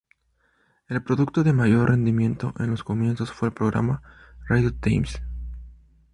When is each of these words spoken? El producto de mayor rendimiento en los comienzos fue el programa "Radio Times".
El 0.87 1.03
producto 1.03 1.43
de 1.43 1.53
mayor 1.53 1.89
rendimiento 1.91 2.55
en 2.57 2.71
los 2.71 2.83
comienzos 2.83 3.31
fue 3.31 3.49
el 3.49 3.53
programa 3.53 4.01
"Radio 4.47 4.73
Times". 4.73 5.21